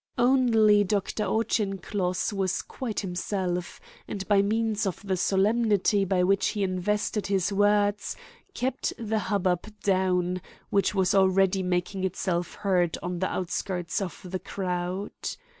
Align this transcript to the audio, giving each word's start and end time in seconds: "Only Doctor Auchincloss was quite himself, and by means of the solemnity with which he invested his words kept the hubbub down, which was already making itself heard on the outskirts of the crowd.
"Only 0.17 0.83
Doctor 0.83 1.25
Auchincloss 1.25 2.33
was 2.33 2.63
quite 2.63 3.01
himself, 3.01 3.79
and 4.07 4.27
by 4.27 4.41
means 4.41 4.87
of 4.87 4.99
the 5.05 5.15
solemnity 5.15 6.05
with 6.05 6.23
which 6.23 6.47
he 6.47 6.63
invested 6.63 7.27
his 7.27 7.53
words 7.53 8.15
kept 8.55 8.93
the 8.97 9.19
hubbub 9.29 9.67
down, 9.83 10.41
which 10.71 10.95
was 10.95 11.13
already 11.13 11.61
making 11.61 12.03
itself 12.03 12.55
heard 12.55 12.97
on 13.03 13.19
the 13.19 13.27
outskirts 13.31 14.01
of 14.01 14.19
the 14.27 14.39
crowd. 14.39 15.11